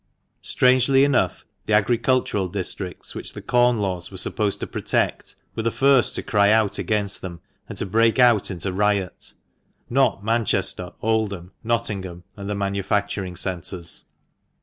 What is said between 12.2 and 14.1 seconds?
and the manufacturing centres.